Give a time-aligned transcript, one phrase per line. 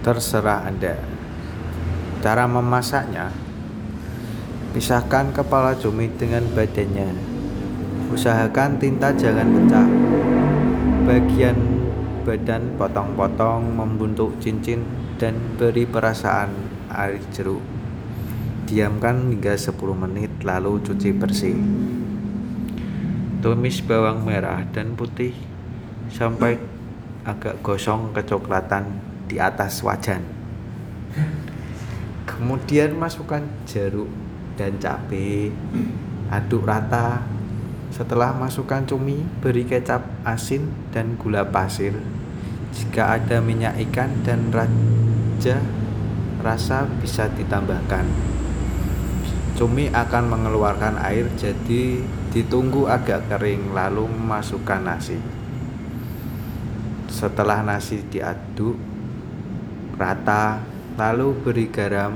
[0.00, 0.96] Terserah Anda.
[2.24, 3.28] Cara memasaknya,
[4.72, 7.12] pisahkan kepala cumi dengan badannya.
[8.08, 9.88] Usahakan tinta jangan pecah.
[11.04, 11.84] Bagian
[12.24, 14.88] badan potong-potong membentuk cincin
[15.20, 16.48] dan beri perasaan
[16.88, 17.60] air jeruk.
[18.64, 21.60] Diamkan hingga 10 menit lalu cuci bersih.
[23.44, 25.36] Tumis bawang merah dan putih
[26.08, 26.56] sampai
[27.28, 30.26] agak gosong kecoklatan di atas wajan.
[32.26, 34.10] Kemudian masukkan jeruk
[34.58, 35.54] dan cabai.
[36.34, 37.22] Aduk rata.
[37.94, 41.94] Setelah masukkan cumi, beri kecap asin dan gula pasir.
[42.74, 45.58] Jika ada minyak ikan dan raja
[46.42, 48.06] rasa bisa ditambahkan.
[49.58, 55.18] Cumi akan mengeluarkan air jadi ditunggu agak kering lalu masukkan nasi.
[57.10, 58.78] Setelah nasi diaduk
[60.00, 60.64] rata,
[60.96, 62.08] lalu beri garam